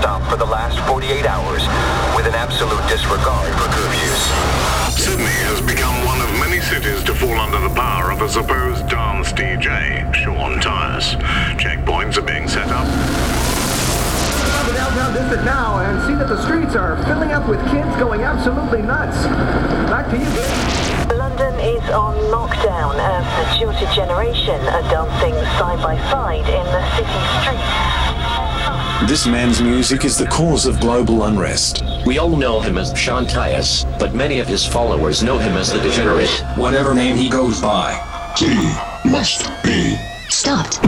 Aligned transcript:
non-stop 0.00 0.30
for 0.30 0.36
the 0.36 0.44
last 0.44 0.78
48 0.86 1.26
hours 1.26 1.62
with 2.16 2.26
an 2.26 2.34
absolute 2.34 2.82
disregard 2.88 3.50
for 3.54 3.68
curfews. 3.74 4.22
Sydney 4.94 5.38
has 5.50 5.60
become 5.60 5.94
one 6.04 6.20
of 6.20 6.30
many 6.38 6.60
cities 6.60 7.02
to 7.04 7.14
fall 7.14 7.38
under 7.38 7.60
the 7.60 7.74
power 7.74 8.10
of 8.10 8.22
a 8.22 8.28
supposed 8.28 8.88
dance 8.88 9.32
DJ, 9.32 10.12
Sean 10.14 10.60
Tyas. 10.60 11.16
Checkpoints 11.58 12.16
are 12.16 12.22
being 12.22 12.48
set 12.48 12.68
up. 12.68 12.86
the 14.66 14.74
downtown 14.74 15.14
district 15.14 15.44
now 15.44 15.78
and 15.78 16.02
see 16.06 16.14
that 16.14 16.28
the 16.28 16.40
streets 16.44 16.76
are 16.76 16.96
filling 17.04 17.32
up 17.32 17.48
with 17.48 17.60
kids 17.70 17.90
going 17.96 18.22
absolutely 18.22 18.82
nuts. 18.82 19.26
Back 19.90 20.10
to 20.10 20.18
you, 20.18 20.28
Dave. 20.36 21.18
London 21.18 21.54
is 21.60 21.82
on 21.90 22.14
lockdown 22.30 22.94
as 22.98 23.24
the 23.38 23.58
jilted 23.58 23.90
generation 23.94 24.60
are 24.68 24.82
dancing 24.90 25.34
side 25.58 25.80
by 25.82 25.96
side 26.10 26.46
in 26.46 26.66
the 26.70 26.82
city 26.94 27.20
streets. 27.42 27.97
This 29.06 29.26
man's 29.26 29.62
music 29.62 30.04
is 30.04 30.18
the 30.18 30.26
cause 30.26 30.66
of 30.66 30.80
global 30.80 31.24
unrest. 31.24 31.84
We 32.04 32.18
all 32.18 32.36
know 32.36 32.60
him 32.60 32.76
as 32.76 32.98
Sean 32.98 33.26
Tyas, 33.26 33.84
but 33.98 34.12
many 34.12 34.40
of 34.40 34.48
his 34.48 34.66
followers 34.66 35.22
know 35.22 35.38
him 35.38 35.56
as 35.56 35.72
the 35.72 35.78
Degenerate. 35.78 36.28
Whatever 36.56 36.94
name 36.94 37.16
he 37.16 37.28
goes 37.28 37.60
by. 37.60 37.94
He 38.36 38.54
must 39.08 39.48
be 39.62 39.96
Stopped. 40.28 40.78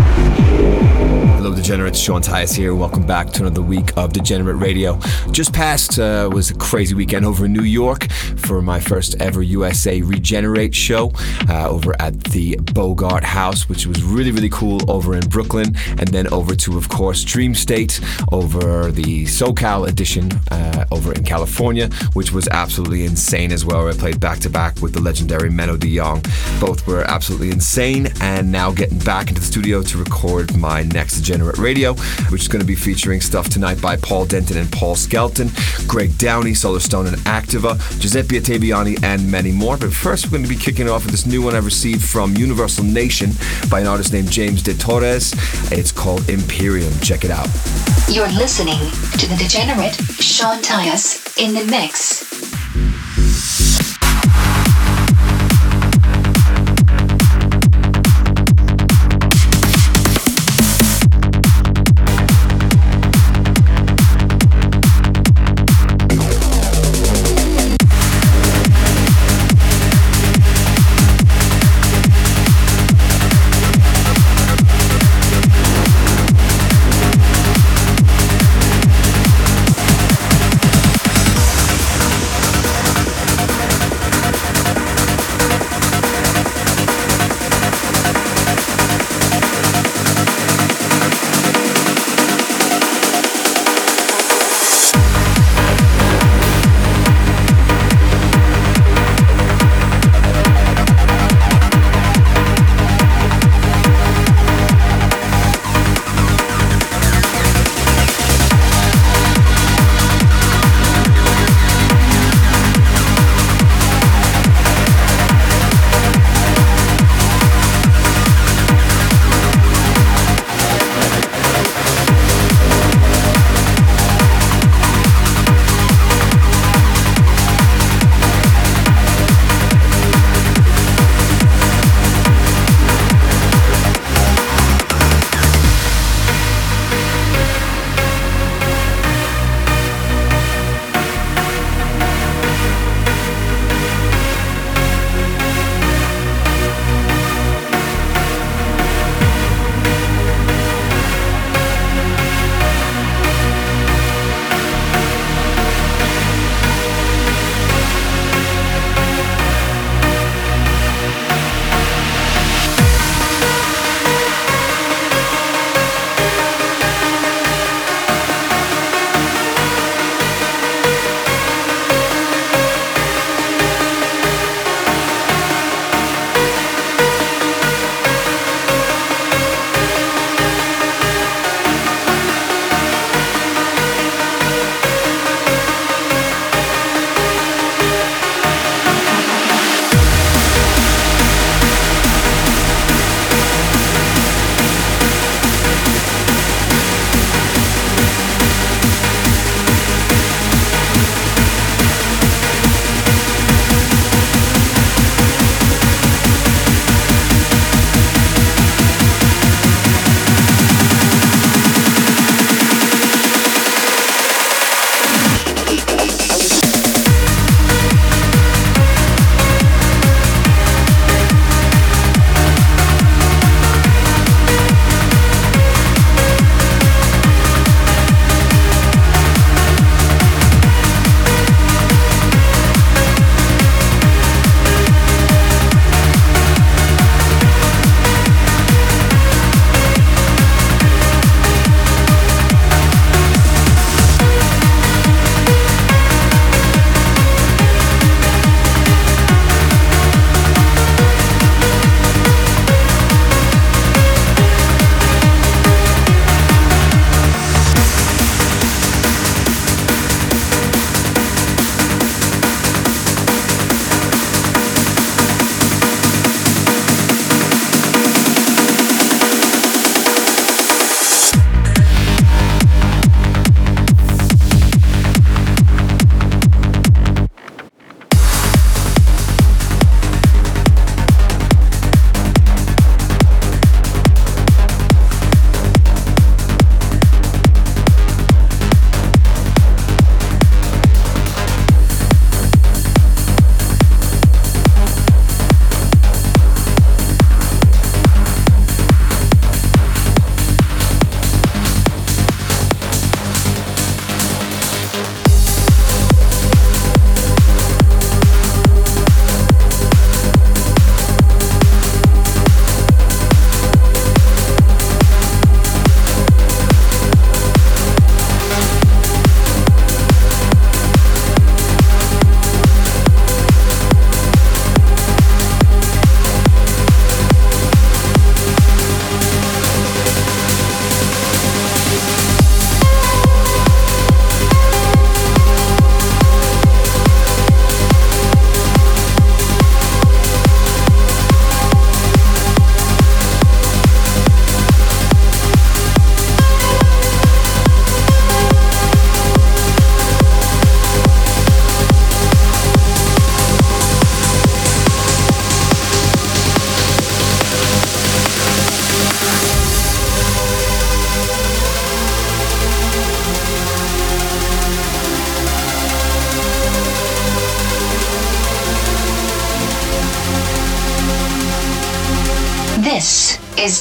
Hello, 1.51 1.61
Degenerates. 1.61 1.99
Sean 1.99 2.23
Tyas 2.23 2.55
here. 2.55 2.77
Welcome 2.77 3.05
back 3.05 3.31
to 3.31 3.41
another 3.41 3.61
week 3.61 3.91
of 3.97 4.13
Degenerate 4.13 4.59
Radio. 4.59 5.01
Just 5.33 5.53
past 5.53 5.99
uh, 5.99 6.31
was 6.33 6.53
a 6.53 6.55
crazy 6.55 6.95
weekend 6.95 7.27
over 7.27 7.47
in 7.47 7.53
New 7.53 7.65
York 7.65 8.09
for 8.37 8.63
my 8.63 8.79
first 8.79 9.21
ever 9.21 9.43
USA 9.43 10.01
Regenerate 10.01 10.73
show 10.73 11.11
uh, 11.49 11.69
over 11.69 12.01
at 12.01 12.23
the 12.23 12.55
Bogart 12.73 13.25
House, 13.25 13.69
which 13.69 13.85
was 13.85 14.01
really, 14.05 14.31
really 14.31 14.49
cool 14.49 14.89
over 14.89 15.17
in 15.17 15.29
Brooklyn. 15.29 15.75
And 15.89 16.07
then 16.07 16.33
over 16.33 16.55
to, 16.55 16.79
of 16.79 16.89
course, 16.89 17.25
Dreamstate 17.25 18.01
over 18.33 18.93
the 18.93 19.25
SoCal 19.25 19.89
edition 19.89 20.31
uh, 20.53 20.85
over 20.93 21.13
in 21.13 21.25
California, 21.25 21.89
which 22.13 22.31
was 22.31 22.47
absolutely 22.53 23.07
insane 23.07 23.51
as 23.51 23.65
well. 23.65 23.89
I 23.89 23.93
played 23.95 24.21
back 24.21 24.39
to 24.41 24.51
back 24.51 24.81
with 24.81 24.93
the 24.93 25.01
legendary 25.01 25.51
Menno 25.51 25.77
de 25.77 25.97
Jong. 25.97 26.23
Both 26.61 26.87
were 26.87 27.03
absolutely 27.03 27.51
insane. 27.51 28.07
And 28.21 28.53
now 28.53 28.71
getting 28.71 29.01
back 29.01 29.31
into 29.31 29.41
the 29.41 29.47
studio 29.47 29.83
to 29.83 29.99
record 29.99 30.57
my 30.57 30.85
next 30.85 31.23
Radio, 31.41 31.95
which 32.31 32.43
is 32.43 32.49
going 32.49 32.61
to 32.61 32.67
be 32.67 32.75
featuring 32.75 33.21
stuff 33.21 33.49
tonight 33.49 33.81
by 33.81 33.97
Paul 33.97 34.27
Denton 34.27 34.57
and 34.57 34.71
Paul 34.71 34.95
Skelton, 34.95 35.51
Greg 35.87 36.17
Downey, 36.19 36.53
Solarstone 36.53 37.09
and 37.09 37.17
Activa, 37.19 37.79
Giuseppe 38.01 38.41
Ottaviani, 38.41 39.03
and 39.03 39.31
many 39.31 39.53
more. 39.53 39.77
But 39.77 39.93
first, 39.93 40.27
we're 40.27 40.39
going 40.39 40.45
to 40.45 40.49
be 40.49 40.57
kicking 40.57 40.89
off 40.89 41.05
with 41.05 41.13
this 41.13 41.27
new 41.27 41.43
one 41.43 41.55
I've 41.55 41.65
received 41.65 42.03
from 42.03 42.37
Universal 42.37 42.85
Nation 42.85 43.31
by 43.71 43.81
an 43.81 43.87
artist 43.87 44.13
named 44.13 44.31
James 44.31 44.63
De 44.63 44.75
Torres. 44.75 45.33
It's 45.73 45.93
called 45.93 46.29
Empirium. 46.29 46.93
Check 47.01 47.25
it 47.25 47.31
out. 47.31 47.49
You're 48.09 48.33
listening 48.33 48.79
to 49.19 49.27
the 49.29 49.37
degenerate 49.39 49.95
Sean 49.95 50.61
Tyas 50.63 51.39
in 51.39 51.55
the 51.55 51.65
mix. 51.71 52.29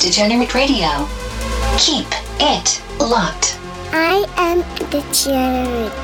Degenerate 0.10 0.56
Radio. 0.56 1.08
Keep 1.78 2.08
it 2.40 2.82
locked. 3.00 3.60
I 3.92 4.26
am 4.38 4.62
the 4.90 5.06
Degenerate. 5.14 5.99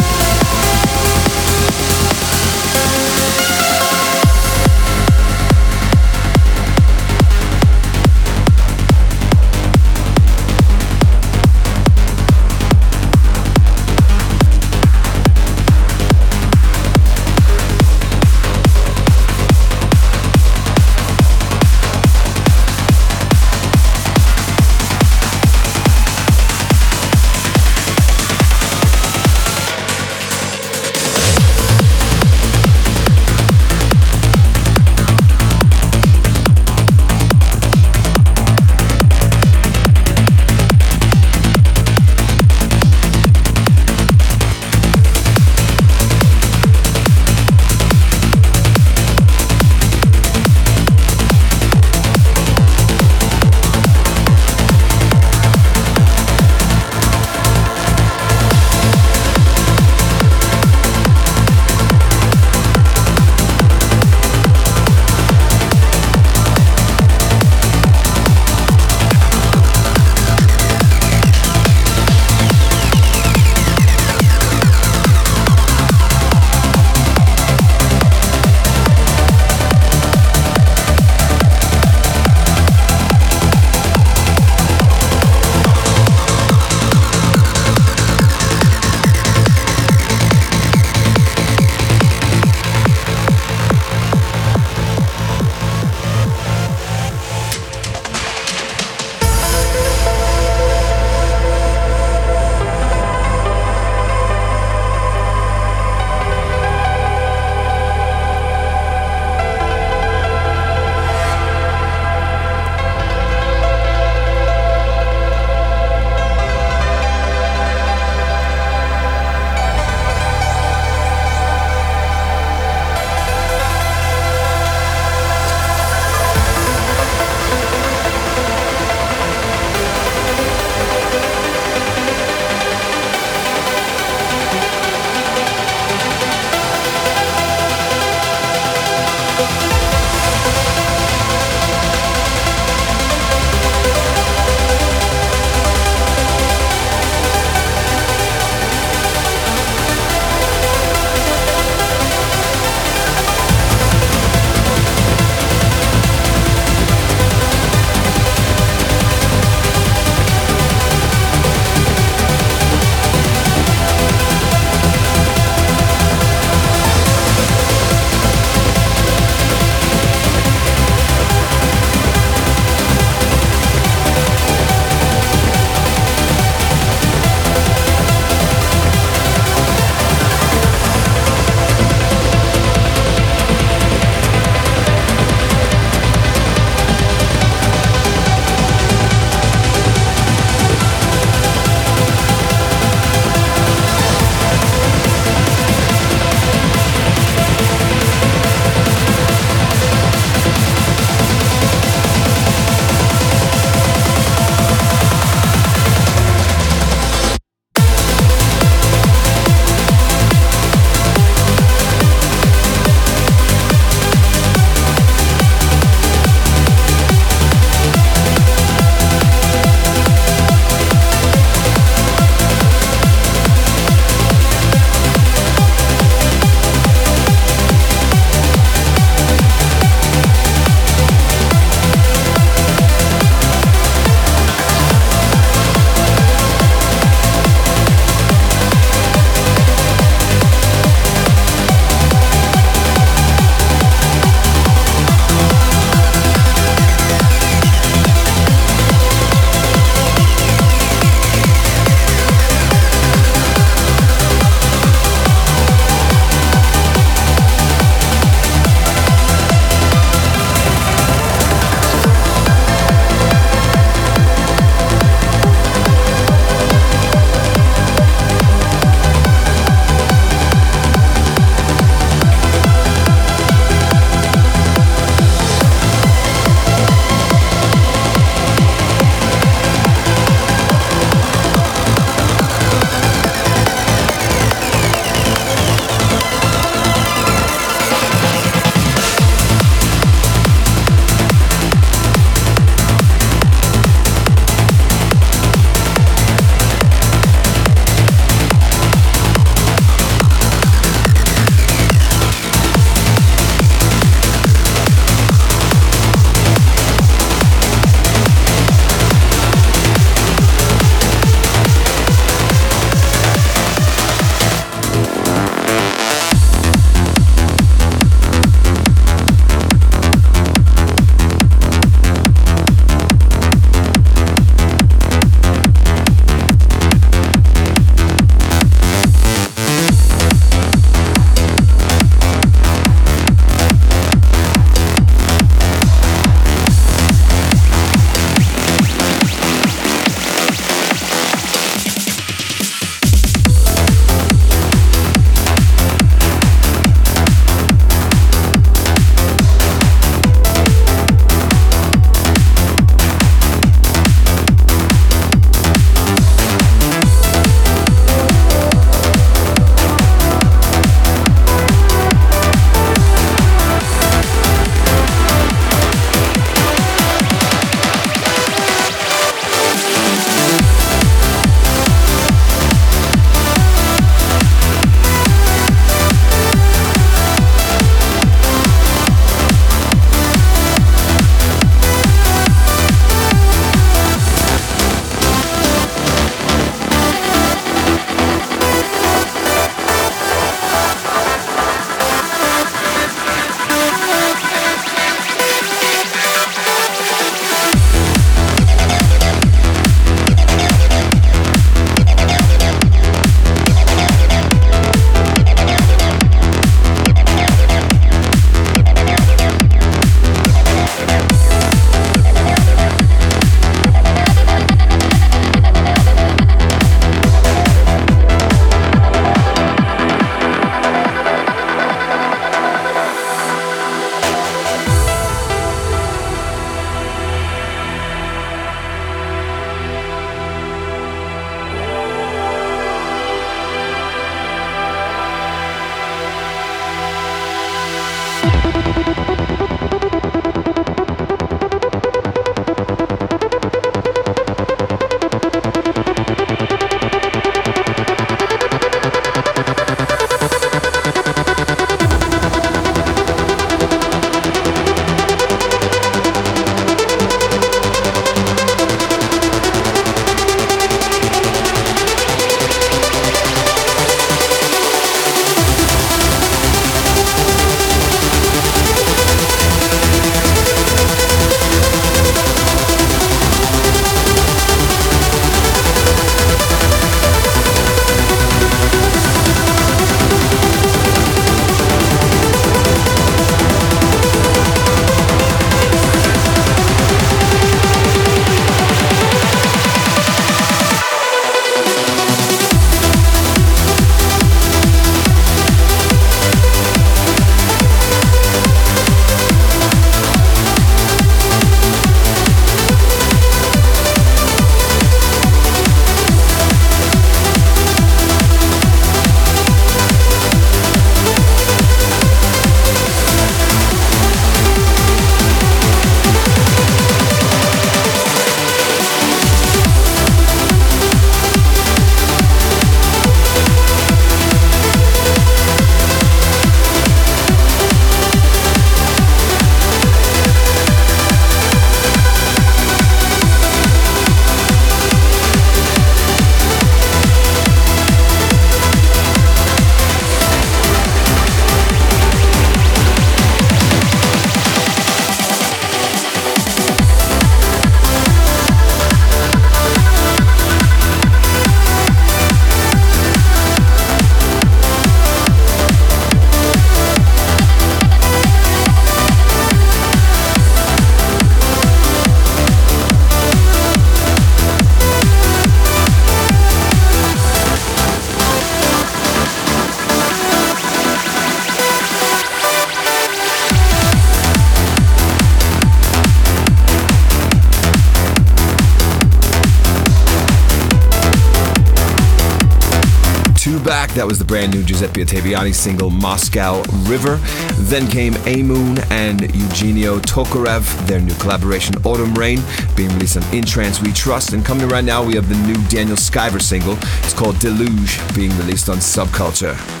That 584.13 584.27
was 584.27 584.39
the 584.39 584.45
brand 584.45 584.73
new 584.73 584.83
Giuseppe 584.83 585.23
Ottaviani 585.23 585.73
single 585.73 586.09
Moscow 586.09 586.83
River. 587.03 587.37
Then 587.77 588.07
came 588.09 588.33
Aimoon 588.43 588.99
and 589.09 589.41
Eugenio 589.55 590.19
Tokarev, 590.19 591.07
their 591.07 591.21
new 591.21 591.33
collaboration 591.35 591.95
Autumn 592.03 592.33
Rain, 592.33 592.59
being 592.97 593.09
released 593.11 593.37
on 593.37 593.55
In 593.55 593.63
Trance 593.63 594.01
We 594.01 594.11
Trust. 594.11 594.51
And 594.51 594.65
coming 594.65 594.89
right 594.89 595.05
now, 595.05 595.23
we 595.23 595.35
have 595.35 595.47
the 595.47 595.55
new 595.65 595.81
Daniel 595.87 596.17
Skyver 596.17 596.61
single. 596.61 596.97
It's 597.23 597.33
called 597.33 597.57
Deluge, 597.59 598.19
being 598.35 598.51
released 598.57 598.89
on 598.89 598.97
Subculture. 598.97 600.00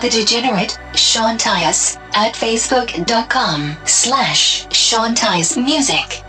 The 0.00 0.08
degenerate 0.08 0.78
Sean 0.94 1.36
Tyas 1.36 1.96
at 2.14 2.32
facebook.com 2.34 3.76
slash 3.84 4.66
Sean 4.74 5.14
Tyas 5.14 5.62
Music. 5.62 6.24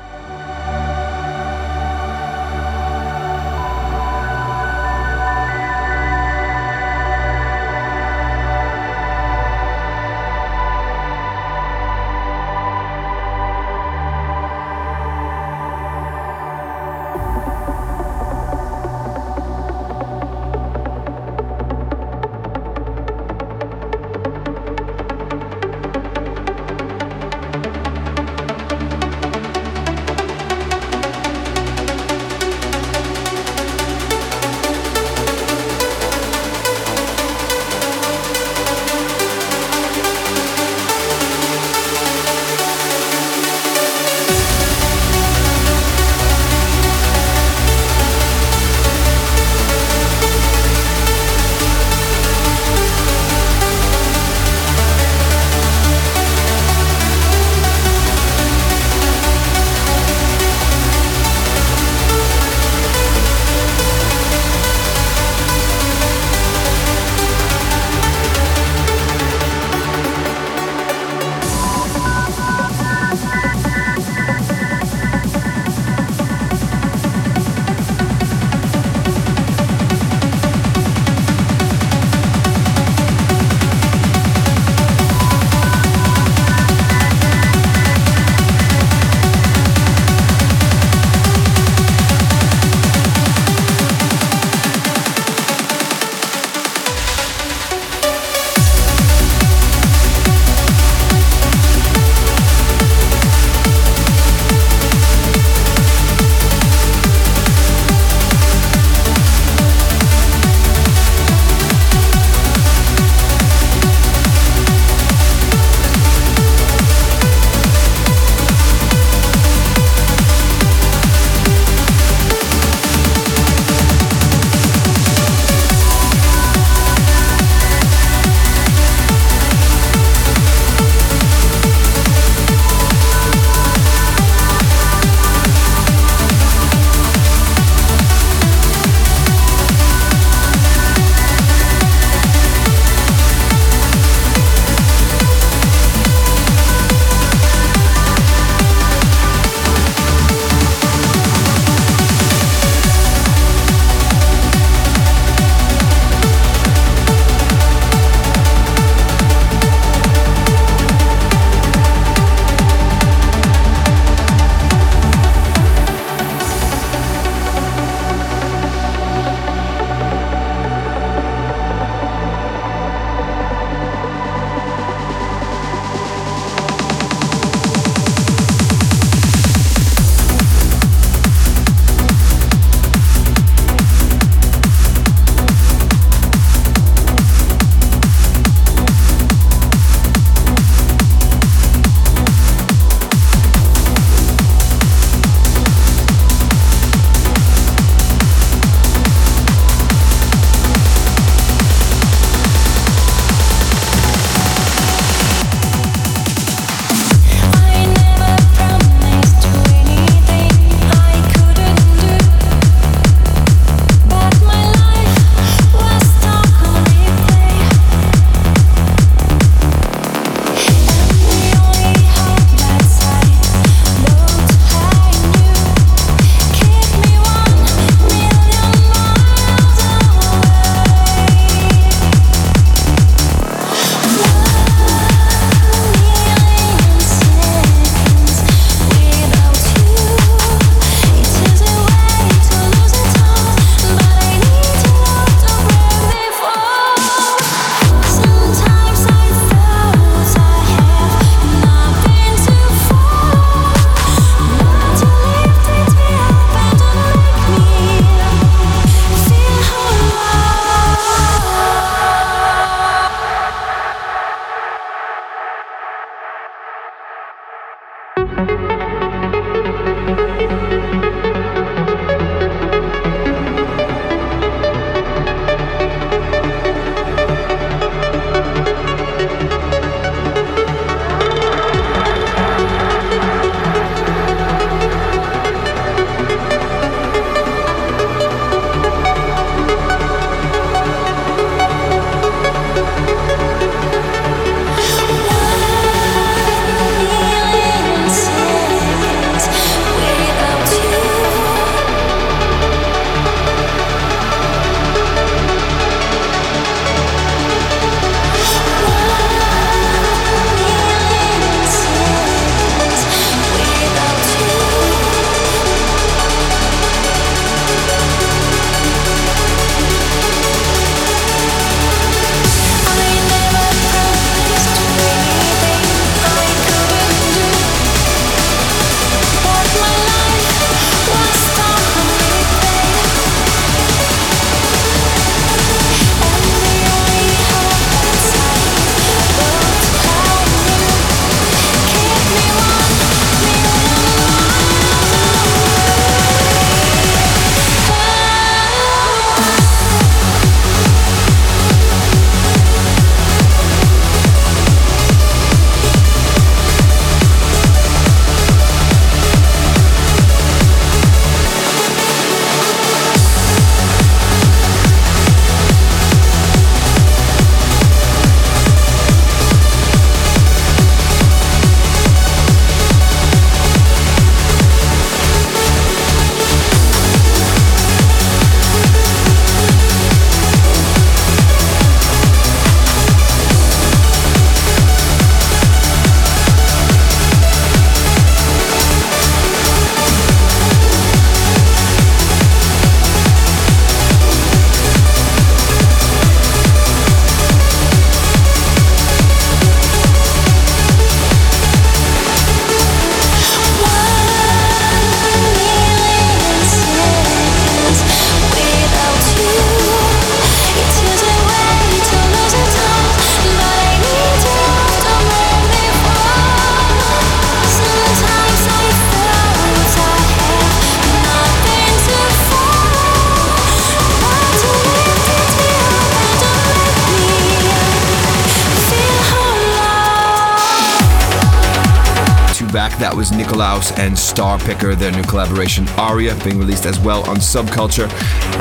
Back, 432.72 432.98
that 433.00 433.14
was 433.14 433.34
Nikolauss 433.34 433.92
and 434.00 434.14
Starpicker, 434.14 434.96
their 434.96 435.12
new 435.12 435.24
collaboration 435.24 435.86
Arya, 435.98 436.36
being 436.44 436.58
released 436.58 436.86
as 436.86 436.98
well 437.00 437.30
on 437.30 437.36
Subculture. 437.36 438.10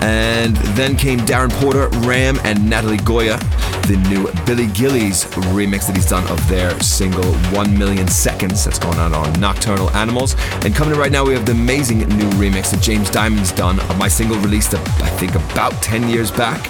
And 0.02 0.56
then 0.74 0.96
came 0.96 1.20
Darren 1.20 1.50
Porter, 1.60 1.88
Ram, 2.00 2.38
and 2.42 2.68
Natalie 2.68 2.96
Gioia, 2.98 3.38
the 3.86 3.96
new 4.08 4.24
Billy 4.46 4.66
Gillies 4.66 5.24
remix 5.54 5.86
that 5.86 5.94
he's 5.94 6.06
done 6.06 6.26
of 6.28 6.46
their 6.48 6.78
single 6.80 7.32
1 7.54 7.78
Million 7.78 8.08
Seconds 8.08 8.64
that's 8.64 8.80
going 8.80 8.98
on 8.98 9.14
on 9.14 9.32
Nocturnal 9.40 9.90
Animals. 9.90 10.34
And 10.64 10.74
coming 10.74 10.94
in 10.94 10.98
right 10.98 11.12
now, 11.12 11.24
we 11.24 11.32
have 11.34 11.46
the 11.46 11.52
amazing 11.52 12.00
new 12.00 12.30
remix 12.30 12.72
that 12.72 12.82
James 12.82 13.10
Dymond's 13.10 13.52
done 13.52 13.78
of 13.78 13.96
my 13.96 14.08
single 14.08 14.38
released, 14.38 14.74
I 14.74 15.08
think, 15.18 15.36
about 15.36 15.72
10 15.82 16.08
years 16.08 16.32
back, 16.32 16.64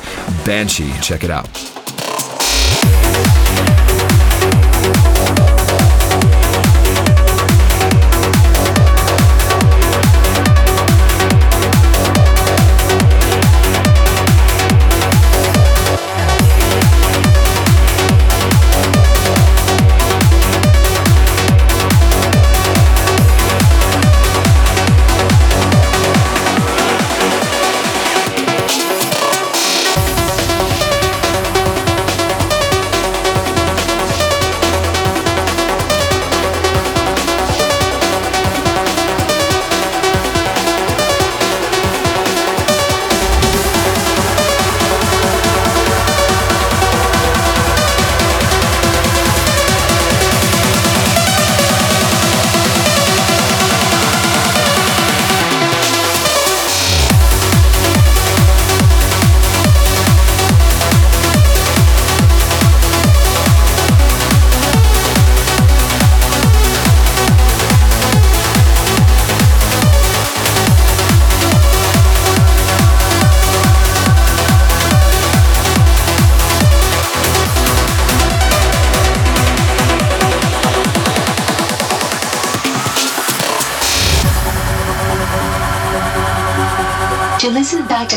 Banshee. 0.45 0.93
Check 1.01 1.25
it 1.25 1.31
out. 1.31 1.80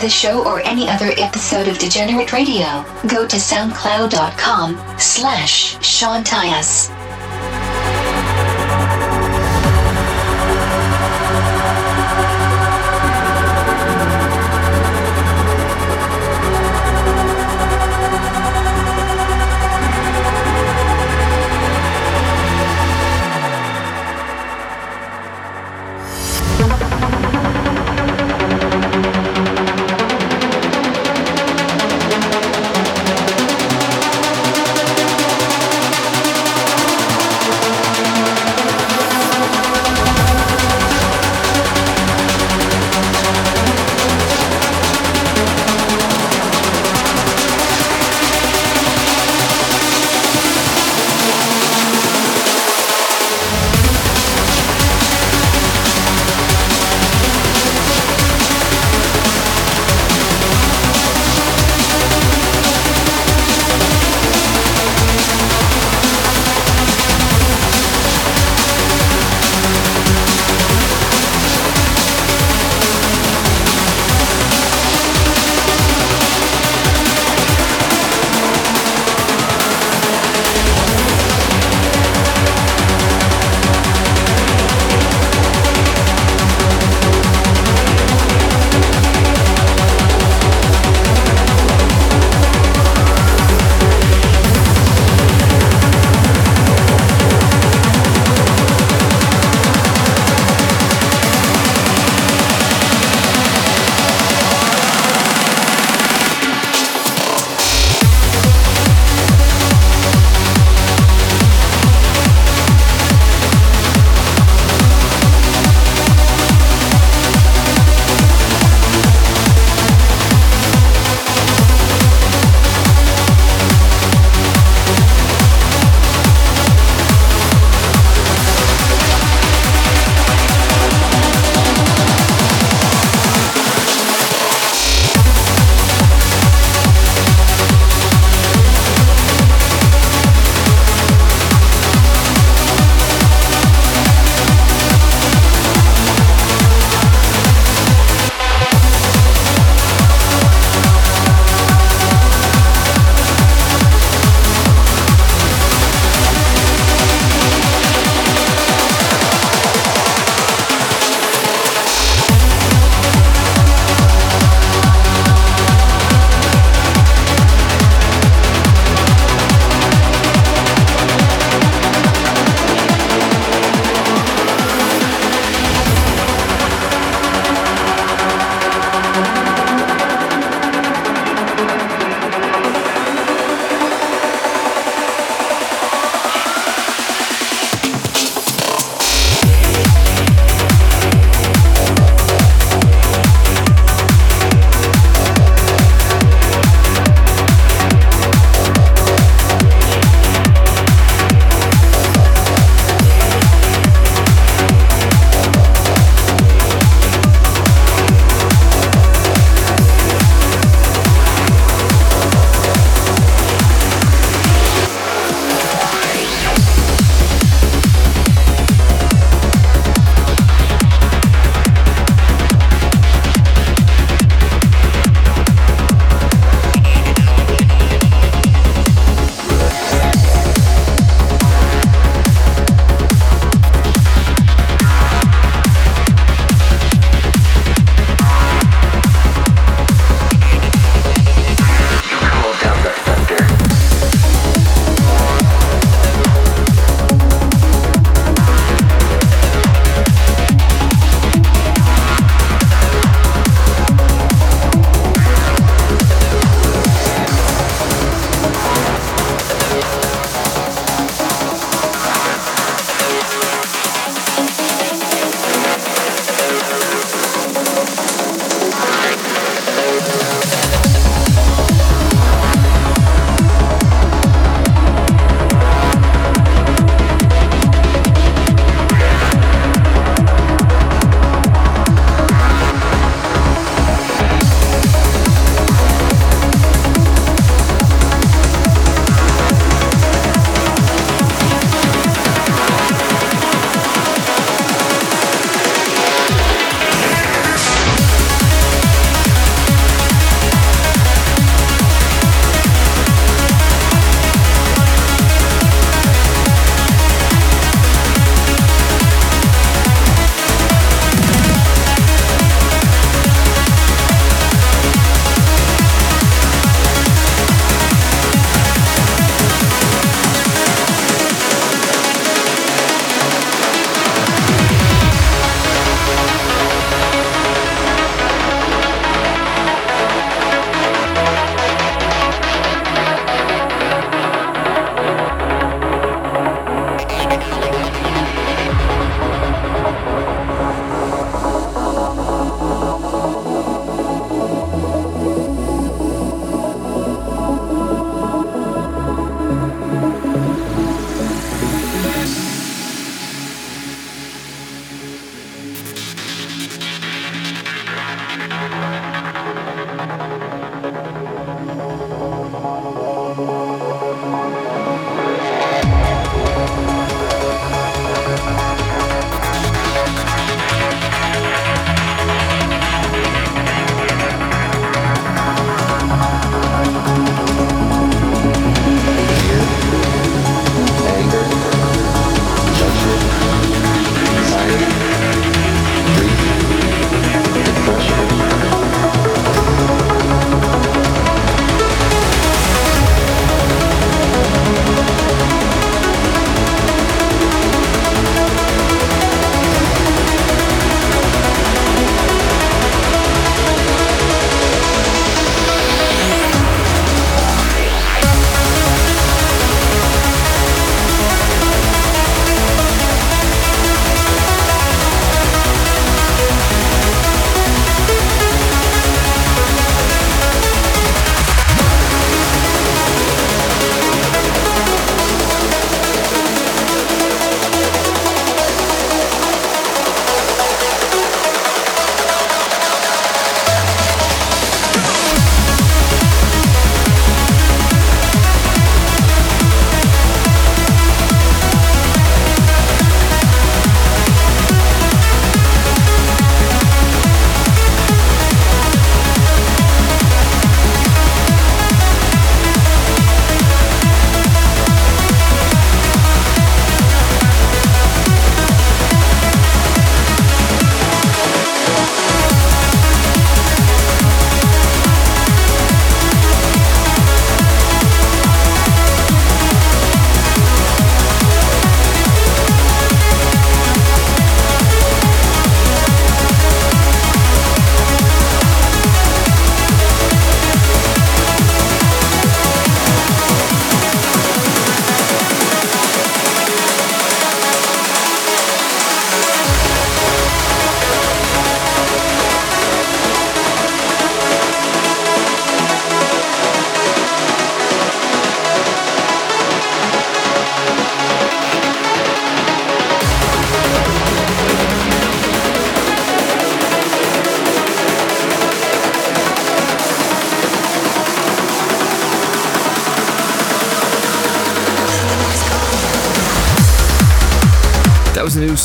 The 0.04 0.10
show 0.10 0.46
or 0.46 0.60
any 0.66 0.90
other 0.90 1.14
episode 1.18 1.70
of 1.70 1.78
Degenerate 1.78 2.34
Radio, 2.34 2.84
go 3.08 3.26
to 3.26 3.38
soundcloud.com 3.38 4.76
slash 5.00 5.82
Sean 5.82 6.26
Tyas. 6.26 6.90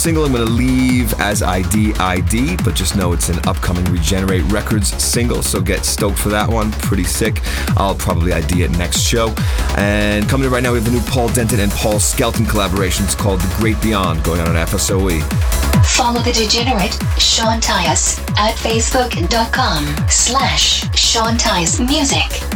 Single 0.08 0.24
I'm 0.24 0.32
going 0.32 0.46
to 0.46 0.50
leave 0.50 1.12
as 1.20 1.42
ID 1.42 1.92
ID, 1.96 2.56
but 2.64 2.74
just 2.74 2.96
know 2.96 3.12
it's 3.12 3.28
an 3.28 3.46
upcoming 3.46 3.84
Regenerate 3.92 4.42
Records 4.44 4.88
single, 5.04 5.42
so 5.42 5.60
get 5.60 5.84
stoked 5.84 6.18
for 6.18 6.30
that 6.30 6.48
one. 6.48 6.72
Pretty 6.72 7.04
sick. 7.04 7.42
I'll 7.76 7.94
probably 7.94 8.32
ID 8.32 8.62
it 8.62 8.70
next 8.70 9.02
show. 9.02 9.34
And 9.76 10.26
coming 10.26 10.46
in 10.46 10.50
right 10.50 10.62
now, 10.62 10.72
we 10.72 10.78
have 10.78 10.86
the 10.86 10.92
new 10.92 11.02
Paul 11.02 11.28
Denton 11.28 11.60
and 11.60 11.70
Paul 11.72 12.00
Skelton 12.00 12.46
collaboration. 12.46 13.04
It's 13.04 13.14
called 13.14 13.42
The 13.42 13.54
Great 13.58 13.78
Beyond, 13.82 14.24
going 14.24 14.40
on 14.40 14.48
on 14.48 14.54
FSOE. 14.54 15.20
Follow 15.84 16.22
the 16.22 16.32
degenerate 16.32 16.94
Sean 17.20 17.60
Tyas 17.60 18.18
at 18.38 18.54
facebook.com 18.54 20.08
slash 20.08 20.90
Sean 20.96 21.36
Tyas 21.36 21.86
Music. 21.86 22.47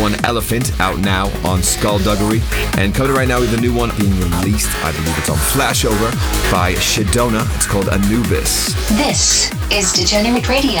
One 0.00 0.14
Elephant 0.24 0.72
out 0.80 0.98
now 0.98 1.28
on 1.46 1.62
Skullduggery. 1.62 2.40
And 2.78 2.94
coming 2.94 3.12
right 3.12 3.28
now 3.28 3.38
with 3.38 3.52
a 3.52 3.60
new 3.60 3.74
one 3.74 3.90
being 3.98 4.18
released, 4.18 4.70
I 4.82 4.92
believe 4.92 5.18
it's 5.18 5.28
on 5.28 5.36
Flashover 5.36 6.10
by 6.50 6.72
Shedona. 6.74 7.44
It's 7.56 7.66
called 7.66 7.90
Anubis. 7.90 8.72
This 8.96 9.50
is 9.70 9.92
Degenerate 9.92 10.48
Radio. 10.48 10.80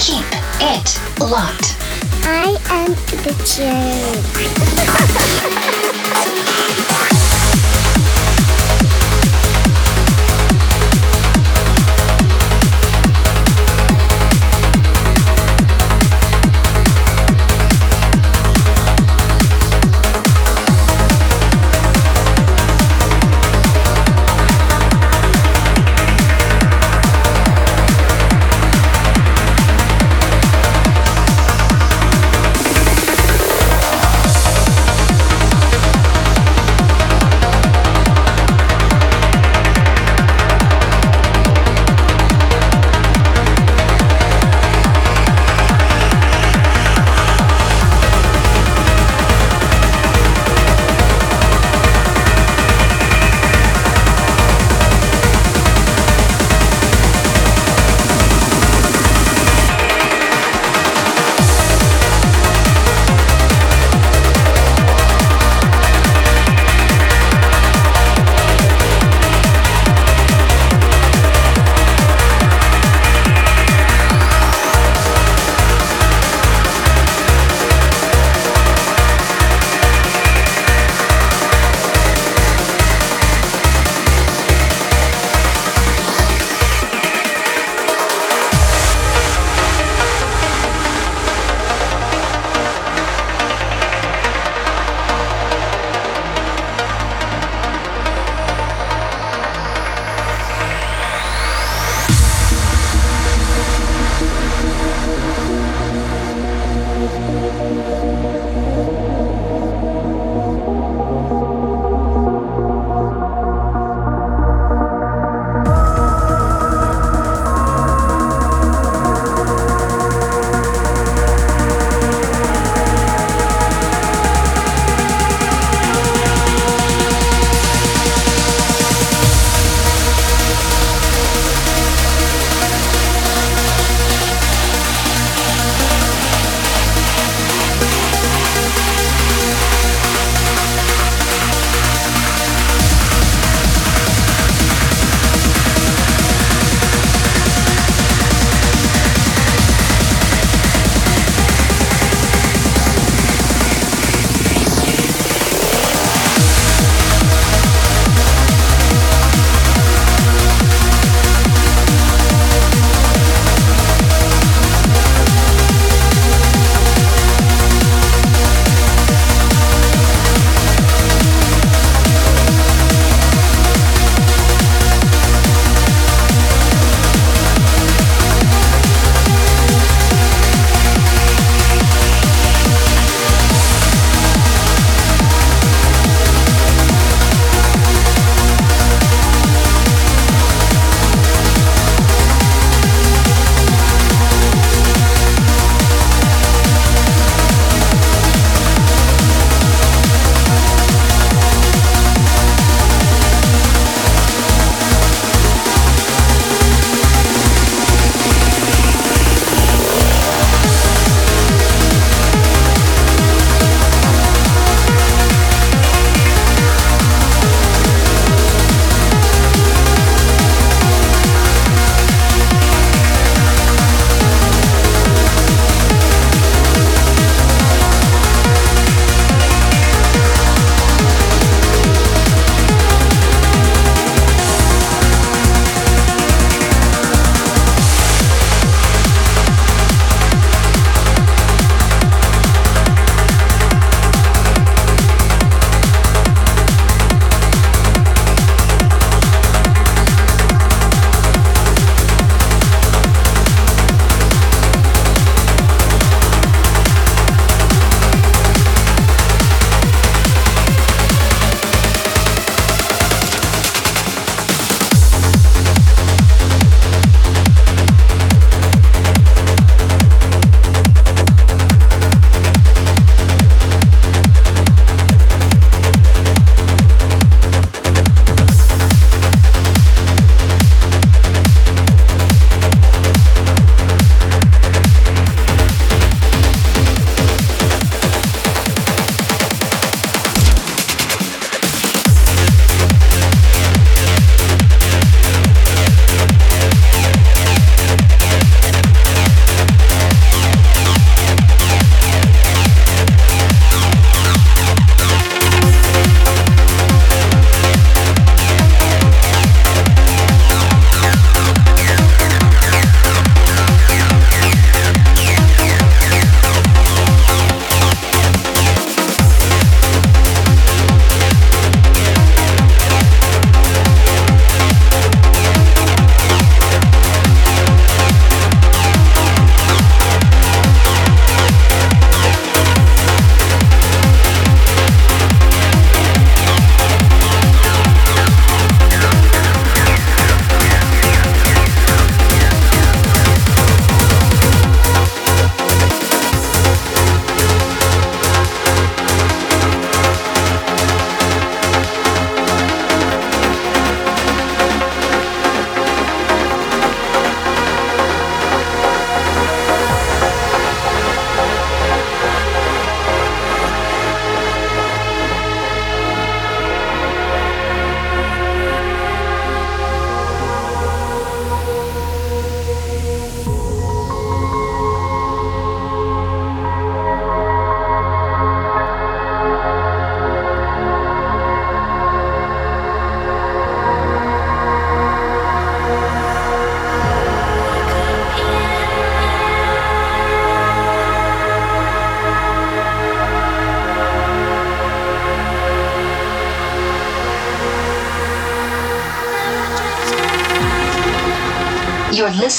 Keep 0.00 0.26
it 0.60 0.98
locked. 1.20 1.76
I 2.24 2.56
am 2.70 2.90
the 3.10 3.16
Degenerate. 3.38 4.26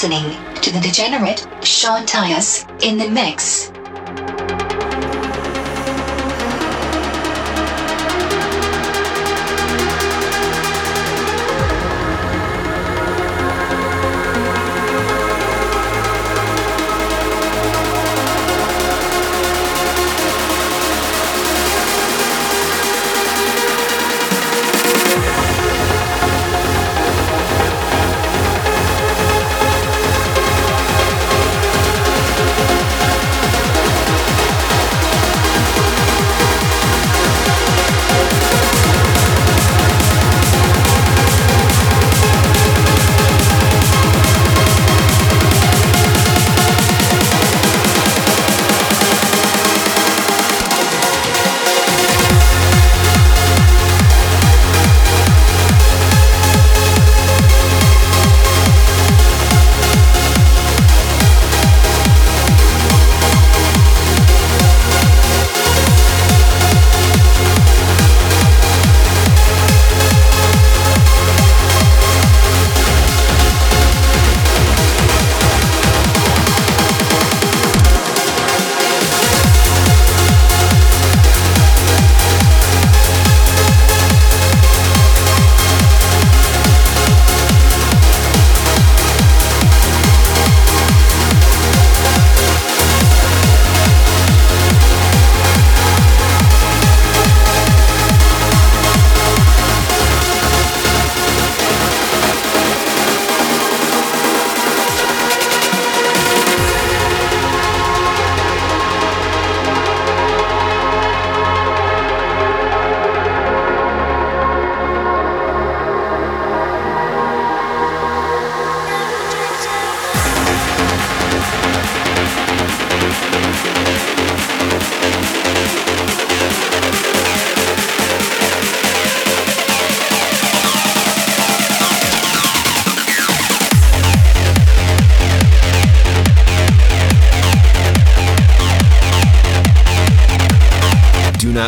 listening 0.00 0.54
to 0.62 0.70
the 0.70 0.78
degenerate 0.78 1.44
Sean 1.66 2.06
Tyas 2.06 2.64
in 2.84 2.98
the 2.98 3.08
mix. 3.08 3.67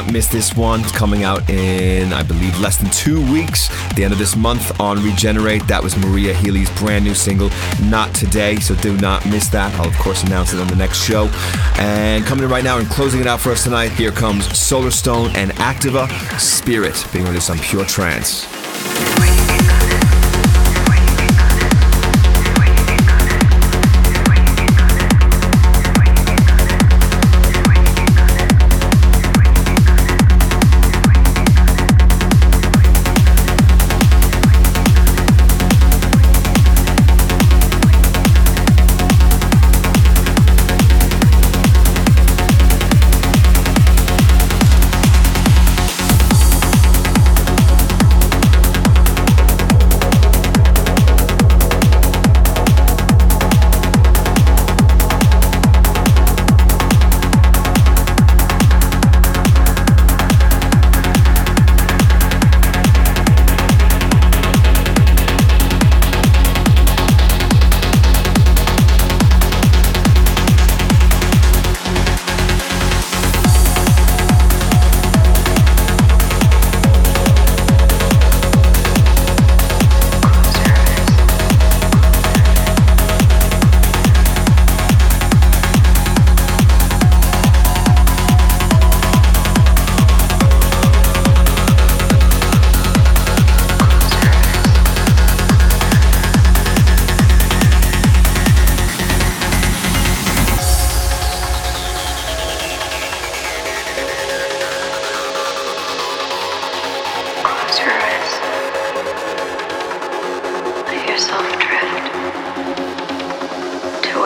Not 0.00 0.12
miss 0.12 0.28
this 0.28 0.56
one. 0.56 0.80
It's 0.80 0.92
coming 0.92 1.24
out 1.24 1.50
in, 1.50 2.14
I 2.14 2.22
believe, 2.22 2.58
less 2.58 2.78
than 2.78 2.88
two 2.90 3.20
weeks. 3.30 3.68
The 3.96 4.04
end 4.04 4.14
of 4.14 4.18
this 4.18 4.34
month 4.34 4.80
on 4.80 5.04
Regenerate. 5.04 5.66
That 5.66 5.82
was 5.82 5.94
Maria 5.94 6.32
Healy's 6.32 6.70
brand 6.78 7.04
new 7.04 7.14
single, 7.14 7.50
Not 7.82 8.14
Today. 8.14 8.56
So 8.60 8.74
do 8.76 8.96
not 8.96 9.26
miss 9.26 9.48
that. 9.48 9.74
I'll, 9.74 9.88
of 9.88 9.94
course, 9.98 10.22
announce 10.24 10.54
it 10.54 10.60
on 10.60 10.68
the 10.68 10.76
next 10.76 11.04
show. 11.04 11.26
And 11.78 12.24
coming 12.24 12.44
in 12.44 12.50
right 12.50 12.64
now 12.64 12.78
and 12.78 12.88
closing 12.88 13.20
it 13.20 13.26
out 13.26 13.40
for 13.40 13.50
us 13.50 13.62
tonight, 13.62 13.90
here 13.90 14.10
comes 14.10 14.48
Solarstone 14.48 15.34
and 15.36 15.50
Activa 15.56 16.08
Spirit 16.40 17.06
being 17.12 17.26
released 17.26 17.50
on 17.50 17.58
Pure 17.58 17.84
Trance. 17.84 18.46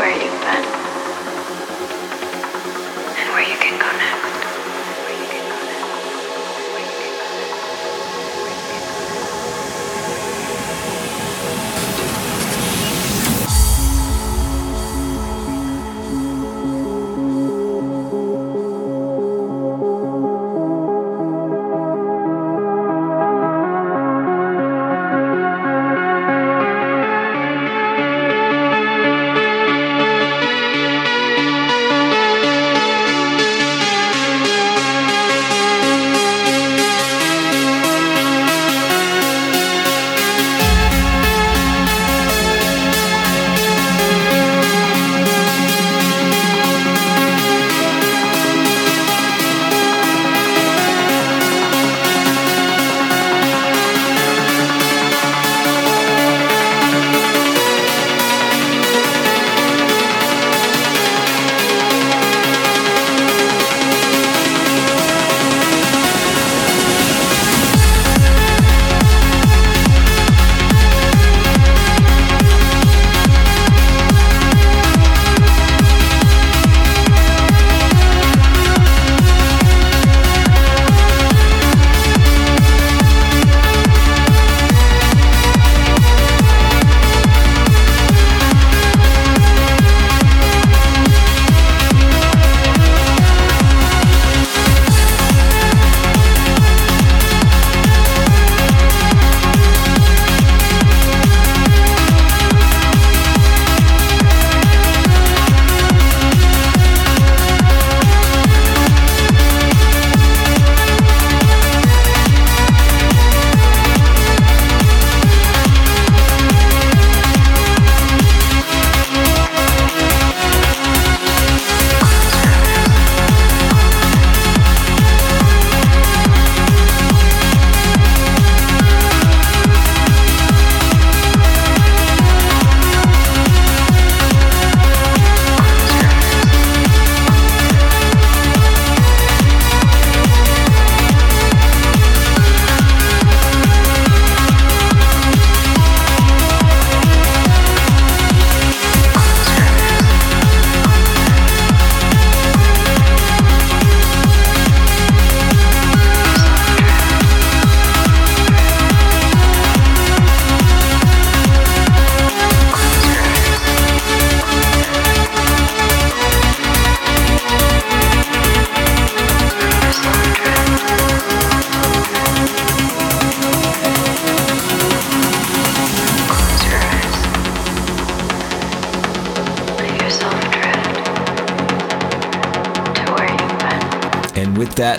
where 0.05 0.23
you 0.23 0.39
went. 0.45 0.84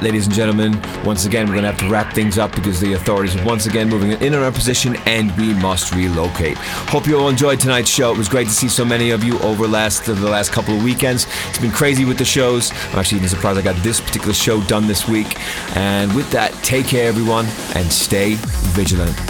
Ladies 0.05 0.27
and 0.27 0.35
gentlemen, 0.35 0.79
once 1.03 1.25
again, 1.25 1.47
we're 1.47 1.53
going 1.53 1.63
to 1.63 1.71
have 1.71 1.79
to 1.79 1.89
wrap 1.89 2.13
things 2.13 2.37
up 2.37 2.53
because 2.53 2.79
the 2.79 2.93
authorities 2.93 3.35
are 3.35 3.43
once 3.43 3.65
again 3.65 3.89
moving 3.89 4.11
in 4.11 4.35
on 4.35 4.43
our 4.43 4.51
position 4.51 4.95
and 5.07 5.35
we 5.35 5.51
must 5.55 5.95
relocate. 5.95 6.55
Hope 6.89 7.07
you 7.07 7.17
all 7.17 7.27
enjoyed 7.27 7.59
tonight's 7.59 7.89
show. 7.89 8.11
It 8.11 8.17
was 8.19 8.29
great 8.29 8.45
to 8.45 8.53
see 8.53 8.67
so 8.67 8.85
many 8.85 9.09
of 9.09 9.23
you 9.23 9.39
over 9.39 9.67
last 9.67 10.05
the 10.05 10.13
last 10.13 10.51
couple 10.51 10.77
of 10.77 10.83
weekends. 10.83 11.25
It's 11.49 11.57
been 11.57 11.71
crazy 11.71 12.05
with 12.05 12.19
the 12.19 12.25
shows. 12.25 12.69
I'm 12.91 12.99
actually 12.99 13.17
even 13.17 13.29
surprised 13.29 13.57
I 13.57 13.63
got 13.63 13.77
this 13.77 13.99
particular 13.99 14.35
show 14.35 14.61
done 14.65 14.85
this 14.85 15.07
week. 15.07 15.39
And 15.75 16.15
with 16.15 16.29
that, 16.29 16.53
take 16.63 16.85
care, 16.85 17.07
everyone, 17.07 17.47
and 17.73 17.91
stay 17.91 18.35
vigilant. 18.75 19.24